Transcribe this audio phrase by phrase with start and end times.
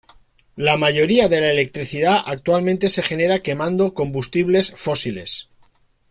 [0.55, 5.47] La mayoría de la electricidad actualmente se genera quemando combustibles fósiles.